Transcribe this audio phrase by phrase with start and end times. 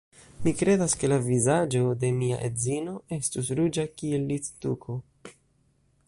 [0.45, 4.97] Mi kredas, ke la vizaĝo de mia edzino estus ruĝa kiel littuko.